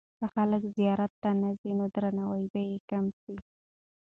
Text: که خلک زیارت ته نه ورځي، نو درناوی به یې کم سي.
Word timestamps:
که 0.17 0.25
خلک 0.33 0.63
زیارت 0.77 1.11
ته 1.21 1.29
نه 1.41 1.45
ورځي، 1.51 1.71
نو 1.79 1.85
درناوی 1.95 2.45
به 2.53 2.61
یې 2.69 2.77
کم 2.89 3.05
سي. 3.21 3.35